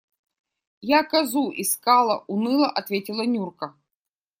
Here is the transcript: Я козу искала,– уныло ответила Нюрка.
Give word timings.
Я 0.93 0.99
козу 1.03 1.45
искала,– 1.57 2.17
уныло 2.33 2.67
ответила 2.69 3.21
Нюрка. 3.23 3.75